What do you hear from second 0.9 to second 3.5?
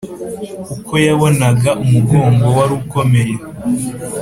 yabonaga umugongo warukomeye,